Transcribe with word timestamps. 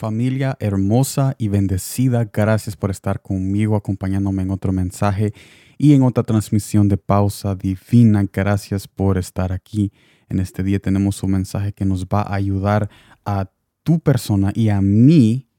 Familia 0.00 0.56
hermosa 0.60 1.34
y 1.36 1.48
bendecida, 1.48 2.30
gracias 2.32 2.74
por 2.74 2.90
estar 2.90 3.20
conmigo, 3.20 3.76
acompañándome 3.76 4.40
en 4.40 4.50
otro 4.50 4.72
mensaje 4.72 5.34
y 5.76 5.92
en 5.92 6.04
otra 6.04 6.24
transmisión 6.24 6.88
de 6.88 6.96
pausa 6.96 7.54
divina. 7.54 8.24
Gracias 8.32 8.88
por 8.88 9.18
estar 9.18 9.52
aquí. 9.52 9.92
En 10.30 10.40
este 10.40 10.62
día 10.62 10.78
tenemos 10.78 11.22
un 11.22 11.32
mensaje 11.32 11.74
que 11.74 11.84
nos 11.84 12.06
va 12.06 12.22
a 12.22 12.34
ayudar 12.34 12.88
a 13.26 13.50
tu 13.82 14.00
persona 14.00 14.52
y 14.54 14.70
a 14.70 14.80
mí 14.80 15.50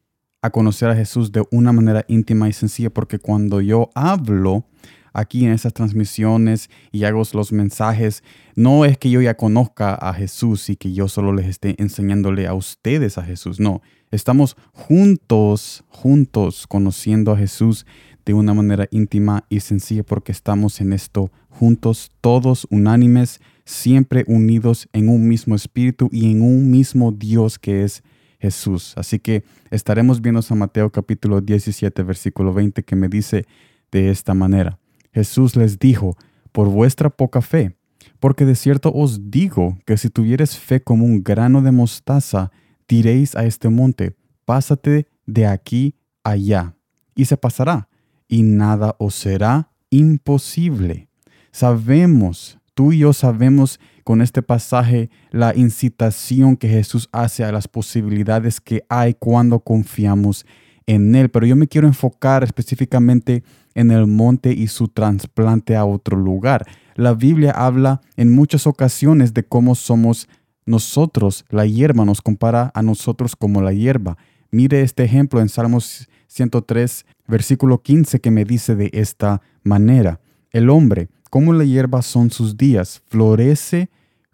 a 0.42 0.50
conocer 0.50 0.90
a 0.90 0.96
Jesús 0.96 1.32
de 1.32 1.44
una 1.52 1.72
manera 1.72 2.04
íntima 2.08 2.50
y 2.50 2.54
sencilla, 2.54 2.90
porque 2.90 3.20
cuando 3.20 3.62
yo 3.62 3.92
hablo, 3.94 4.66
aquí 5.14 5.46
en 5.46 5.52
esas 5.52 5.74
transmisiones 5.74 6.72
y 6.92 7.04
hago 7.04 7.22
los 7.34 7.52
mensajes, 7.52 8.24
no 8.56 8.86
es 8.86 8.98
que 8.98 9.12
yo 9.12 9.22
ya 9.22 9.36
conozca 9.36 9.94
a 9.94 10.16
Jesús 10.16 10.70
y 10.72 10.78
que 10.78 10.94
yo 10.94 11.08
solo 11.08 11.32
les 11.32 11.46
esté 11.46 11.76
enseñándole 11.80 12.48
a 12.48 12.56
ustedes 12.56 13.20
a 13.20 13.24
Jesús, 13.24 13.60
no, 13.60 13.82
estamos 14.12 14.56
juntos, 14.74 15.84
juntos 15.90 16.68
conociendo 16.68 17.32
a 17.32 17.38
Jesús 17.38 17.86
de 18.26 18.34
una 18.34 18.54
manera 18.54 18.88
íntima 18.92 19.46
y 19.50 19.62
sencilla 19.62 20.04
porque 20.04 20.32
estamos 20.32 20.80
en 20.82 20.94
esto 20.94 21.32
juntos, 21.50 22.12
todos 22.22 22.68
unánimes, 22.70 23.40
siempre 23.66 24.24
unidos 24.28 24.90
en 24.94 25.10
un 25.10 25.28
mismo 25.28 25.56
espíritu 25.56 26.10
y 26.12 26.32
en 26.32 26.42
un 26.42 26.72
mismo 26.72 27.12
Dios 27.12 27.60
que 27.60 27.84
es 27.84 28.04
Jesús. 28.40 28.94
Así 28.98 29.20
que 29.20 29.44
estaremos 29.70 30.22
viendo 30.22 30.42
San 30.42 30.58
Mateo 30.58 30.92
capítulo 30.92 31.42
17, 31.42 32.04
versículo 32.04 32.54
20 32.54 32.84
que 32.84 32.96
me 32.96 33.08
dice 33.08 33.46
de 33.92 34.10
esta 34.10 34.34
manera. 34.34 34.80
Jesús 35.14 35.56
les 35.56 35.78
dijo, 35.78 36.16
por 36.52 36.70
vuestra 36.70 37.10
poca 37.10 37.42
fe, 37.42 37.76
porque 38.20 38.46
de 38.46 38.56
cierto 38.56 38.92
os 38.94 39.30
digo 39.30 39.78
que 39.86 39.98
si 39.98 40.10
tuvieres 40.10 40.58
fe 40.58 40.82
como 40.82 41.06
un 41.06 41.24
grano 41.24 41.62
de 41.62 41.72
mostaza, 41.72 42.52
diréis 42.92 43.38
a 43.38 43.46
este 43.46 43.70
monte, 43.70 44.18
pásate 44.44 45.08
de 45.26 45.48
aquí 45.48 45.96
allá, 46.26 46.76
y 47.16 47.24
se 47.24 47.38
pasará, 47.38 47.88
y 48.28 48.44
nada 48.44 48.98
os 49.00 49.16
será 49.16 49.72
imposible. 49.90 51.08
Sabemos, 51.52 52.60
tú 52.74 52.92
y 52.92 53.00
yo 53.00 53.14
sabemos 53.14 53.80
con 54.04 54.22
este 54.22 54.42
pasaje 54.42 55.10
la 55.32 55.56
incitación 55.56 56.58
que 56.58 56.68
Jesús 56.68 57.08
hace 57.14 57.46
a 57.46 57.54
las 57.54 57.70
posibilidades 57.70 58.60
que 58.60 58.84
hay 58.90 59.14
cuando 59.14 59.62
confiamos 59.62 60.46
en 60.86 61.16
Él, 61.16 61.30
pero 61.30 61.46
yo 61.46 61.56
me 61.56 61.70
quiero 61.70 61.88
enfocar 61.88 62.44
específicamente 62.44 63.46
en 63.74 63.92
el 63.92 64.06
monte 64.06 64.52
y 64.52 64.68
su 64.68 64.90
trasplante 64.90 65.78
a 65.78 65.86
otro 65.86 66.18
lugar. 66.18 66.68
La 66.96 67.14
Biblia 67.14 67.52
habla 67.52 68.02
en 68.18 68.34
muchas 68.34 68.68
ocasiones 68.68 69.34
de 69.34 69.44
cómo 69.44 69.76
somos 69.76 70.28
nosotros, 70.66 71.46
la 71.50 71.66
hierba, 71.66 72.06
nos 72.06 72.22
compara 72.22 72.72
a 72.74 72.82
nosotros 72.82 73.36
como 73.36 73.62
la 73.62 73.74
hierba. 73.74 74.18
Mire 74.52 74.82
este 74.82 75.04
ejemplo 75.04 75.42
en 75.42 75.50
Salmos 75.50 76.10
103, 76.28 77.06
versículo 77.28 77.82
15, 77.82 78.20
que 78.20 78.32
me 78.32 78.46
dice 78.46 78.76
de 78.76 78.90
esta 78.94 79.42
manera, 79.64 80.20
el 80.52 80.70
hombre, 80.70 81.10
como 81.30 81.54
la 81.54 81.64
hierba 81.64 82.02
son 82.02 82.30
sus 82.30 82.58
días, 82.58 83.02
florece 83.08 83.90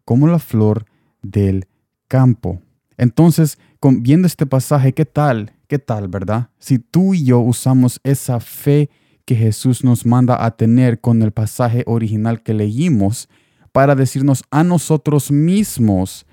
como 0.05 0.27
la 0.27 0.39
flor 0.39 0.85
del 1.21 1.67
campo. 2.07 2.61
Entonces, 2.97 3.57
viendo 3.81 4.27
este 4.27 4.45
pasaje, 4.45 4.93
¿qué 4.93 5.05
tal? 5.05 5.53
¿Qué 5.67 5.79
tal, 5.79 6.07
verdad? 6.07 6.49
Si 6.59 6.79
tú 6.79 7.13
y 7.13 7.25
yo 7.25 7.39
usamos 7.39 7.99
esa 8.03 8.39
fe 8.39 8.89
que 9.25 9.35
Jesús 9.35 9.83
nos 9.83 10.05
manda 10.05 10.43
a 10.43 10.51
tener 10.51 11.01
con 11.01 11.21
el 11.21 11.31
pasaje 11.31 11.83
original 11.85 12.41
que 12.41 12.53
leímos 12.53 13.27
para 13.77 13.93
decirnos 13.93 14.43
a 14.49 14.63
nosotros 14.63 15.29
mismos, 15.29 16.25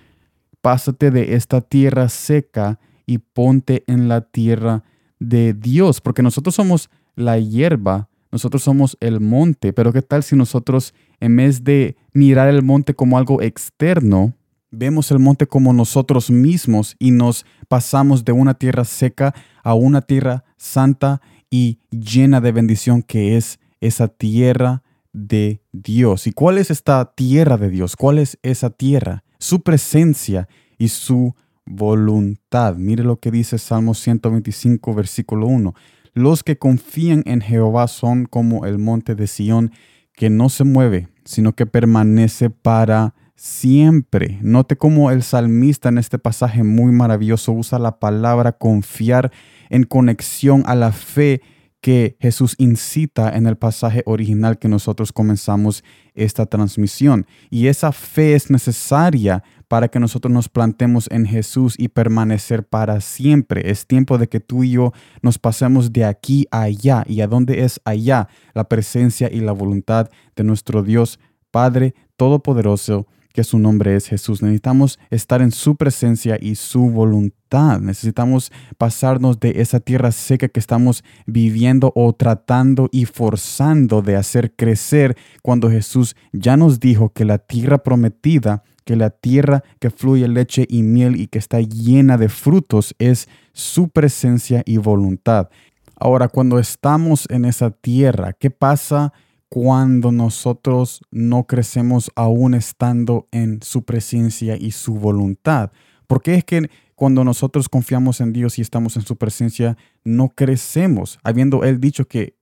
pásate 0.62 1.10
de 1.10 1.34
esta 1.34 1.60
tierra 1.60 2.08
seca 2.08 2.80
y 3.04 3.18
ponte 3.18 3.84
en 3.86 4.08
la 4.08 4.22
tierra 4.22 4.82
de 5.18 5.52
Dios, 5.52 6.00
porque 6.00 6.22
nosotros 6.22 6.54
somos 6.54 6.88
la 7.16 7.38
hierba, 7.38 8.08
nosotros 8.32 8.62
somos 8.62 8.96
el 9.00 9.20
monte, 9.20 9.74
pero 9.74 9.92
¿qué 9.92 10.00
tal 10.00 10.22
si 10.22 10.36
nosotros 10.36 10.94
en 11.20 11.36
vez 11.36 11.62
de 11.64 11.98
mirar 12.14 12.48
el 12.48 12.62
monte 12.62 12.94
como 12.94 13.18
algo 13.18 13.42
externo, 13.42 14.32
vemos 14.70 15.10
el 15.10 15.18
monte 15.18 15.46
como 15.46 15.74
nosotros 15.74 16.30
mismos 16.30 16.96
y 16.98 17.10
nos 17.10 17.44
pasamos 17.68 18.24
de 18.24 18.32
una 18.32 18.54
tierra 18.54 18.84
seca 18.84 19.34
a 19.62 19.74
una 19.74 20.00
tierra 20.00 20.44
santa 20.56 21.20
y 21.50 21.78
llena 21.90 22.40
de 22.40 22.52
bendición 22.52 23.02
que 23.02 23.36
es 23.36 23.60
esa 23.82 24.08
tierra 24.08 24.82
de 25.14 25.62
Dios. 25.72 26.26
¿Y 26.26 26.32
cuál 26.32 26.58
es 26.58 26.70
esta 26.70 27.14
tierra 27.14 27.56
de 27.56 27.70
Dios? 27.70 27.96
¿Cuál 27.96 28.18
es 28.18 28.38
esa 28.42 28.68
tierra? 28.68 29.24
Su 29.38 29.62
presencia 29.62 30.48
y 30.76 30.88
su 30.88 31.34
voluntad. 31.64 32.76
Mire 32.76 33.04
lo 33.04 33.18
que 33.18 33.30
dice 33.30 33.56
Salmo 33.56 33.94
125, 33.94 34.92
versículo 34.92 35.46
1. 35.46 35.72
Los 36.12 36.42
que 36.42 36.58
confían 36.58 37.22
en 37.26 37.40
Jehová 37.40 37.88
son 37.88 38.26
como 38.26 38.66
el 38.66 38.78
monte 38.78 39.14
de 39.14 39.26
Sión, 39.26 39.72
que 40.12 40.30
no 40.30 40.48
se 40.48 40.64
mueve, 40.64 41.08
sino 41.24 41.54
que 41.54 41.66
permanece 41.66 42.50
para 42.50 43.14
siempre. 43.34 44.38
Note 44.42 44.76
cómo 44.76 45.10
el 45.10 45.22
salmista 45.22 45.88
en 45.88 45.98
este 45.98 46.18
pasaje 46.18 46.62
muy 46.62 46.92
maravilloso 46.92 47.52
usa 47.52 47.78
la 47.78 47.98
palabra 47.98 48.52
confiar 48.52 49.32
en 49.70 49.84
conexión 49.84 50.62
a 50.66 50.74
la 50.74 50.92
fe 50.92 51.40
que 51.84 52.16
Jesús 52.18 52.54
incita 52.56 53.36
en 53.36 53.46
el 53.46 53.58
pasaje 53.58 54.02
original 54.06 54.58
que 54.58 54.68
nosotros 54.68 55.12
comenzamos 55.12 55.84
esta 56.14 56.46
transmisión. 56.46 57.26
Y 57.50 57.66
esa 57.66 57.92
fe 57.92 58.34
es 58.34 58.50
necesaria 58.50 59.44
para 59.68 59.88
que 59.88 60.00
nosotros 60.00 60.32
nos 60.32 60.48
plantemos 60.48 61.10
en 61.10 61.26
Jesús 61.26 61.74
y 61.76 61.88
permanecer 61.88 62.66
para 62.66 63.02
siempre. 63.02 63.70
Es 63.70 63.86
tiempo 63.86 64.16
de 64.16 64.30
que 64.30 64.40
tú 64.40 64.64
y 64.64 64.70
yo 64.70 64.94
nos 65.20 65.38
pasemos 65.38 65.92
de 65.92 66.06
aquí 66.06 66.46
a 66.50 66.62
allá. 66.62 67.04
¿Y 67.06 67.20
a 67.20 67.26
dónde 67.26 67.64
es 67.64 67.78
allá? 67.84 68.28
La 68.54 68.66
presencia 68.66 69.30
y 69.30 69.40
la 69.40 69.52
voluntad 69.52 70.08
de 70.36 70.42
nuestro 70.42 70.82
Dios 70.82 71.20
Padre 71.50 71.94
Todopoderoso 72.16 73.08
que 73.34 73.42
su 73.42 73.58
nombre 73.58 73.96
es 73.96 74.06
Jesús. 74.06 74.42
Necesitamos 74.42 75.00
estar 75.10 75.42
en 75.42 75.50
su 75.50 75.74
presencia 75.74 76.38
y 76.40 76.54
su 76.54 76.88
voluntad. 76.88 77.80
Necesitamos 77.80 78.52
pasarnos 78.78 79.40
de 79.40 79.60
esa 79.60 79.80
tierra 79.80 80.12
seca 80.12 80.46
que 80.48 80.60
estamos 80.60 81.02
viviendo 81.26 81.92
o 81.96 82.12
tratando 82.12 82.88
y 82.92 83.06
forzando 83.06 84.02
de 84.02 84.14
hacer 84.14 84.54
crecer 84.54 85.16
cuando 85.42 85.68
Jesús 85.68 86.14
ya 86.32 86.56
nos 86.56 86.78
dijo 86.78 87.12
que 87.12 87.24
la 87.24 87.38
tierra 87.38 87.78
prometida, 87.78 88.62
que 88.84 88.94
la 88.94 89.10
tierra 89.10 89.64
que 89.80 89.90
fluye 89.90 90.28
leche 90.28 90.64
y 90.70 90.84
miel 90.84 91.20
y 91.20 91.26
que 91.26 91.40
está 91.40 91.60
llena 91.60 92.16
de 92.16 92.28
frutos 92.28 92.94
es 93.00 93.28
su 93.52 93.88
presencia 93.88 94.62
y 94.64 94.76
voluntad. 94.76 95.48
Ahora, 95.96 96.28
cuando 96.28 96.60
estamos 96.60 97.26
en 97.30 97.46
esa 97.46 97.72
tierra, 97.72 98.32
¿qué 98.32 98.50
pasa? 98.50 99.12
Cuando 99.54 100.10
nosotros 100.10 101.00
no 101.12 101.46
crecemos 101.46 102.10
aún 102.16 102.54
estando 102.54 103.28
en 103.30 103.62
su 103.62 103.84
presencia 103.84 104.56
y 104.56 104.72
su 104.72 104.94
voluntad. 104.94 105.70
Porque 106.08 106.34
es 106.34 106.42
que 106.42 106.68
cuando 106.96 107.22
nosotros 107.22 107.68
confiamos 107.68 108.20
en 108.20 108.32
Dios 108.32 108.58
y 108.58 108.62
estamos 108.62 108.96
en 108.96 109.02
su 109.02 109.14
presencia, 109.14 109.76
no 110.02 110.30
crecemos, 110.30 111.20
habiendo 111.22 111.62
Él 111.62 111.78
dicho 111.78 112.08
que 112.08 112.34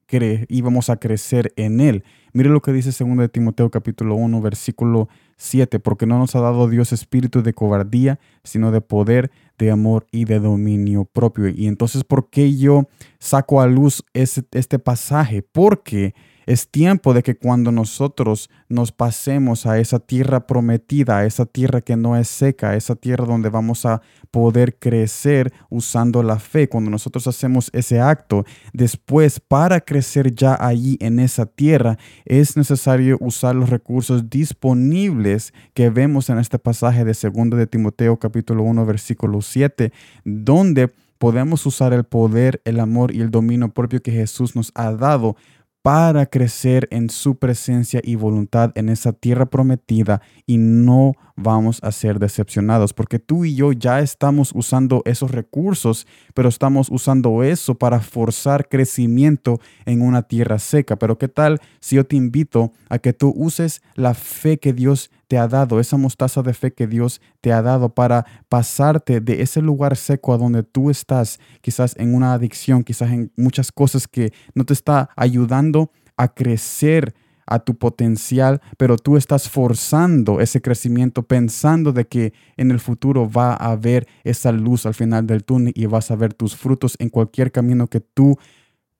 íbamos 0.49 0.89
a 0.89 0.95
crecer 0.97 1.53
en 1.55 1.81
Él. 1.81 2.03
Mire 2.33 2.49
lo 2.49 2.63
que 2.63 2.73
dice 2.73 2.89
2 2.89 3.17
de 3.19 3.29
Timoteo 3.29 3.69
capítulo 3.69 4.15
1, 4.15 4.41
versículo 4.41 5.07
7, 5.37 5.79
porque 5.79 6.07
no 6.07 6.17
nos 6.17 6.35
ha 6.35 6.41
dado 6.41 6.67
Dios 6.67 6.93
espíritu 6.93 7.43
de 7.43 7.53
cobardía, 7.53 8.19
sino 8.43 8.71
de 8.71 8.81
poder, 8.81 9.29
de 9.59 9.69
amor 9.69 10.07
y 10.11 10.25
de 10.25 10.39
dominio 10.39 11.05
propio. 11.05 11.47
Y 11.47 11.67
entonces, 11.67 12.03
¿por 12.03 12.31
qué 12.31 12.57
yo 12.57 12.87
saco 13.19 13.61
a 13.61 13.67
luz 13.67 14.03
este 14.13 14.79
pasaje? 14.79 15.43
Porque 15.43 16.15
es 16.45 16.69
tiempo 16.69 17.13
de 17.13 17.23
que 17.23 17.35
cuando 17.35 17.71
nosotros 17.71 18.49
nos 18.69 18.91
pasemos 18.91 19.65
a 19.65 19.79
esa 19.79 19.99
tierra 19.99 20.47
prometida, 20.47 21.19
a 21.19 21.25
esa 21.25 21.45
tierra 21.45 21.81
que 21.81 21.95
no 21.95 22.17
es 22.17 22.27
seca, 22.27 22.71
a 22.71 22.75
esa 22.75 22.95
tierra 22.95 23.25
donde 23.25 23.49
vamos 23.49 23.85
a 23.85 24.01
poder 24.31 24.77
crecer 24.79 25.53
usando 25.69 26.23
la 26.23 26.39
fe, 26.39 26.67
cuando 26.67 26.89
nosotros 26.89 27.27
hacemos 27.27 27.69
ese 27.73 27.99
acto, 27.99 28.45
después 28.73 29.39
para 29.39 29.81
crecer 29.81 30.33
ya 30.33 30.57
allí 30.59 30.97
en 30.99 31.19
esa 31.19 31.45
tierra, 31.45 31.97
es 32.25 32.57
necesario 32.57 33.17
usar 33.19 33.55
los 33.55 33.69
recursos 33.69 34.29
disponibles 34.29 35.53
que 35.73 35.89
vemos 35.89 36.29
en 36.29 36.39
este 36.39 36.59
pasaje 36.59 37.05
de 37.05 37.13
2 37.13 37.57
de 37.57 37.67
Timoteo 37.67 38.17
capítulo 38.17 38.63
1 38.63 38.85
versículo 38.85 39.41
7, 39.41 39.91
donde 40.25 40.91
podemos 41.17 41.65
usar 41.65 41.93
el 41.93 42.03
poder, 42.03 42.61
el 42.65 42.79
amor 42.79 43.13
y 43.13 43.21
el 43.21 43.31
dominio 43.31 43.69
propio 43.69 44.01
que 44.01 44.11
Jesús 44.11 44.57
nos 44.57 44.71
ha 44.75 44.91
dado 44.91 45.37
para 45.83 46.25
crecer 46.27 46.87
en 46.91 47.09
su 47.09 47.35
presencia 47.35 47.99
y 48.01 48.15
voluntad 48.15 48.71
en 48.75 48.87
esa 48.87 49.11
tierra 49.11 49.47
prometida 49.47 50.21
y 50.47 50.57
no 50.57 51.11
vamos 51.35 51.79
a 51.83 51.91
ser 51.91 52.19
decepcionados 52.19 52.93
porque 52.93 53.19
tú 53.19 53.43
y 53.43 53.55
yo 53.55 53.73
ya 53.73 53.99
estamos 53.99 54.53
usando 54.55 55.01
esos 55.03 55.31
recursos, 55.31 56.07
pero 56.33 56.47
estamos 56.47 56.87
usando 56.89 57.43
eso 57.43 57.75
para 57.75 57.99
forzar 57.99 58.69
crecimiento 58.69 59.59
en 59.85 60.01
una 60.01 60.21
tierra 60.21 60.57
seca. 60.57 60.95
Pero 60.95 61.17
¿qué 61.17 61.27
tal 61.27 61.59
si 61.81 61.97
yo 61.97 62.05
te 62.05 62.15
invito 62.15 62.71
a 62.87 62.97
que 62.97 63.11
tú 63.11 63.33
uses 63.35 63.81
la 63.95 64.13
fe 64.13 64.59
que 64.59 64.71
Dios 64.71 65.11
te 65.27 65.37
ha 65.37 65.47
dado, 65.47 65.79
esa 65.79 65.97
mostaza 65.97 66.41
de 66.41 66.53
fe 66.53 66.73
que 66.73 66.87
Dios 66.87 67.21
te 67.41 67.51
ha 67.51 67.61
dado 67.61 67.89
para 67.89 68.25
pasarte 68.49 69.19
de 69.19 69.41
ese 69.41 69.61
lugar 69.61 69.95
seco 69.95 70.33
a 70.33 70.37
donde 70.37 70.63
tú 70.63 70.89
estás, 70.89 71.39
quizás 71.61 71.95
en 71.97 72.13
una 72.15 72.33
adicción, 72.33 72.83
quizás 72.83 73.11
en 73.11 73.31
muchas 73.35 73.71
cosas 73.71 74.07
que 74.07 74.31
no 74.53 74.65
te 74.65 74.73
está 74.73 75.09
ayudando 75.15 75.91
a 76.17 76.33
crecer 76.33 77.13
a 77.45 77.59
tu 77.59 77.75
potencial, 77.75 78.61
pero 78.77 78.97
tú 78.97 79.17
estás 79.17 79.49
forzando 79.49 80.39
ese 80.39 80.61
crecimiento 80.61 81.23
pensando 81.23 81.91
de 81.91 82.05
que 82.05 82.33
en 82.57 82.71
el 82.71 82.79
futuro 82.79 83.29
va 83.29 83.53
a 83.53 83.71
haber 83.71 84.07
esa 84.23 84.51
luz 84.51 84.85
al 84.85 84.93
final 84.93 85.27
del 85.27 85.43
túnel 85.43 85.73
y 85.75 85.85
vas 85.85 86.11
a 86.11 86.15
ver 86.15 86.33
tus 86.33 86.55
frutos 86.55 86.95
en 86.99 87.09
cualquier 87.09 87.51
camino 87.51 87.87
que 87.87 87.99
tú 87.99 88.37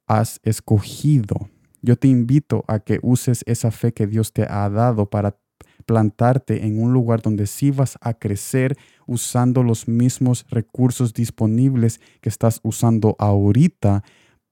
has 0.07 0.39
escogido. 0.43 1.49
Yo 1.81 1.97
te 1.97 2.07
invito 2.07 2.63
a 2.67 2.79
que 2.79 2.99
uses 3.01 3.43
esa 3.45 3.71
fe 3.71 3.93
que 3.93 4.07
Dios 4.07 4.33
te 4.33 4.43
ha 4.43 4.69
dado 4.69 5.09
para 5.09 5.37
plantarte 5.85 6.65
en 6.65 6.81
un 6.81 6.93
lugar 6.93 7.21
donde 7.21 7.47
sí 7.47 7.71
vas 7.71 7.97
a 8.01 8.13
crecer 8.13 8.77
usando 9.05 9.63
los 9.63 9.87
mismos 9.87 10.45
recursos 10.49 11.13
disponibles 11.13 11.99
que 12.21 12.29
estás 12.29 12.59
usando 12.63 13.15
ahorita 13.19 14.03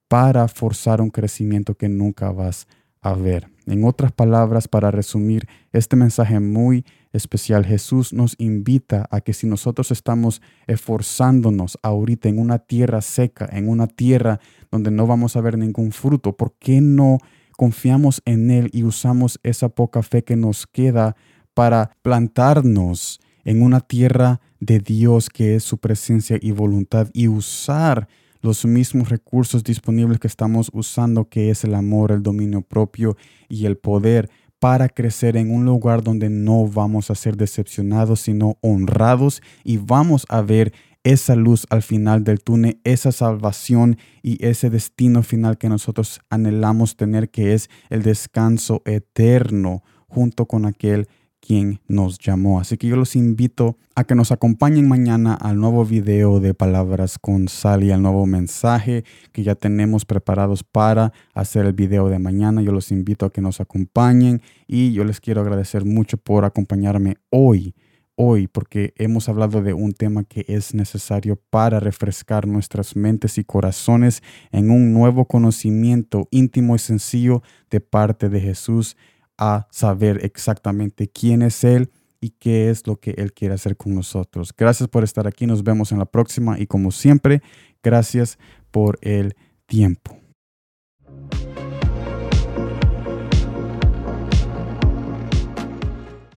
para 0.08 0.48
forzar 0.48 1.02
un 1.02 1.10
crecimiento 1.10 1.76
que 1.76 1.90
nunca 1.90 2.32
vas 2.32 2.68
a 3.02 3.14
ver. 3.14 3.50
En 3.66 3.84
otras 3.84 4.12
palabras, 4.12 4.68
para 4.68 4.92
resumir 4.92 5.48
este 5.72 5.96
mensaje 5.96 6.40
muy 6.40 6.86
especial, 7.14 7.66
Jesús 7.66 8.14
nos 8.14 8.36
invita 8.38 9.08
a 9.12 9.22
que 9.22 9.34
si 9.34 9.48
nosotros 9.48 9.92
estamos 9.92 10.42
esforzándonos 10.68 11.78
ahorita 11.82 12.30
en 12.30 12.40
una 12.40 12.60
tierra 12.60 13.02
seca, 13.02 13.48
en 13.52 13.70
una 13.70 13.88
tierra 13.88 14.40
donde 14.72 14.92
no 14.92 15.08
vamos 15.08 15.36
a 15.36 15.42
ver 15.42 15.58
ningún 15.58 15.92
fruto, 15.92 16.36
¿por 16.36 16.54
qué 16.60 16.82
no 16.82 17.20
confiamos 17.62 18.24
en 18.26 18.50
Él 18.50 18.72
y 18.74 18.82
usamos 18.82 19.40
esa 19.44 19.70
poca 19.70 20.02
fe 20.02 20.24
que 20.24 20.36
nos 20.36 20.66
queda 20.66 21.16
para 21.54 21.92
plantarnos 22.02 23.20
en 23.44 23.62
una 23.62 23.82
tierra 23.82 24.42
de 24.60 24.80
Dios 24.80 25.30
que 25.30 25.54
es 25.54 25.64
su 25.64 25.78
presencia 25.78 26.40
y 26.42 26.50
voluntad 26.54 27.10
y 27.14 27.28
usar 27.28 28.08
los 28.42 28.66
mismos 28.66 29.10
recursos 29.10 29.64
disponibles 29.64 30.18
que 30.18 30.26
estamos 30.26 30.72
usando, 30.74 31.30
que 31.30 31.52
es 31.52 31.64
el 31.64 31.76
amor, 31.76 32.12
el 32.12 32.24
dominio 32.24 32.64
propio 32.64 33.16
y 33.48 33.68
el 33.68 33.78
poder 33.78 34.32
para 34.58 34.90
crecer 34.90 35.38
en 35.38 35.52
un 35.52 35.64
lugar 35.64 36.02
donde 36.02 36.32
no 36.32 36.66
vamos 36.66 37.12
a 37.12 37.16
ser 37.16 37.38
decepcionados, 37.38 38.22
sino 38.22 38.58
honrados 38.62 39.44
y 39.64 39.78
vamos 39.78 40.26
a 40.30 40.42
ver 40.42 40.74
esa 41.04 41.36
luz 41.36 41.66
al 41.70 41.82
final 41.82 42.24
del 42.24 42.42
túnel, 42.42 42.80
esa 42.84 43.12
salvación 43.12 43.98
y 44.22 44.44
ese 44.46 44.70
destino 44.70 45.24
final 45.24 45.58
que 45.58 45.70
nosotros 45.70 46.22
anhelamos 46.30 46.96
tener, 46.96 47.30
que 47.30 47.54
es 47.54 47.70
el 47.90 48.04
descanso 48.04 48.82
eterno 48.86 49.84
junto 50.08 50.46
con 50.46 50.66
aquel 50.66 51.08
quien 51.42 51.82
nos 51.88 52.20
llamó. 52.20 52.60
Así 52.60 52.78
que 52.78 52.88
yo 52.88 52.96
los 52.96 53.16
invito 53.16 53.78
a 53.96 54.04
que 54.04 54.16
nos 54.16 54.32
acompañen 54.32 54.88
mañana 54.88 55.34
al 55.34 55.60
nuevo 55.60 55.84
video 55.84 56.40
de 56.40 56.54
Palabras 56.54 57.18
con 57.20 57.48
Sal 57.48 57.84
y 57.84 57.92
al 57.92 58.02
nuevo 58.02 58.26
mensaje 58.26 59.04
que 59.32 59.44
ya 59.44 59.56
tenemos 59.56 60.06
preparados 60.06 60.64
para 60.64 61.12
hacer 61.34 61.66
el 61.66 61.74
video 61.74 62.10
de 62.10 62.20
mañana. 62.20 62.62
Yo 62.62 62.72
los 62.72 62.92
invito 62.92 63.26
a 63.26 63.32
que 63.32 63.42
nos 63.42 63.60
acompañen 63.60 64.42
y 64.68 64.94
yo 64.94 65.04
les 65.04 65.20
quiero 65.20 65.42
agradecer 65.42 65.84
mucho 65.84 66.18
por 66.18 66.46
acompañarme 66.46 67.18
hoy. 67.32 67.74
Hoy, 68.24 68.46
porque 68.46 68.94
hemos 68.98 69.30
hablado 69.30 69.64
de 69.64 69.74
un 69.74 69.94
tema 69.94 70.24
que 70.24 70.46
es 70.48 70.76
necesario 70.76 71.42
para 71.50 71.80
refrescar 71.80 72.46
nuestras 72.46 72.96
mentes 72.96 73.40
y 73.40 73.44
corazones 73.44 74.22
en 74.52 74.70
un 74.70 74.94
nuevo 74.94 75.26
conocimiento 75.26 76.28
íntimo 76.30 76.76
y 76.76 76.78
sencillo 76.78 77.42
de 77.72 77.80
parte 77.80 78.30
de 78.30 78.40
Jesús 78.40 78.96
a 79.40 79.68
saber 79.72 80.24
exactamente 80.24 81.08
quién 81.08 81.42
es 81.42 81.64
Él 81.64 81.90
y 82.20 82.30
qué 82.38 82.70
es 82.70 82.86
lo 82.86 82.98
que 82.98 83.16
Él 83.18 83.34
quiere 83.34 83.56
hacer 83.56 83.76
con 83.76 83.96
nosotros. 83.96 84.54
Gracias 84.56 84.88
por 84.88 85.04
estar 85.04 85.26
aquí, 85.26 85.48
nos 85.48 85.64
vemos 85.64 85.92
en 85.92 85.98
la 85.98 86.06
próxima 86.06 86.60
y 86.60 86.68
como 86.68 86.92
siempre, 86.92 87.42
gracias 87.82 88.38
por 88.70 89.00
el 89.02 89.34
tiempo. 89.66 90.21